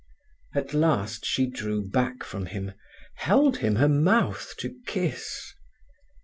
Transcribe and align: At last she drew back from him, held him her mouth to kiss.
At 0.55 0.73
last 0.73 1.25
she 1.27 1.45
drew 1.45 1.87
back 1.87 2.23
from 2.23 2.47
him, 2.47 2.71
held 3.17 3.57
him 3.57 3.75
her 3.75 3.87
mouth 3.87 4.55
to 4.57 4.73
kiss. 4.87 5.53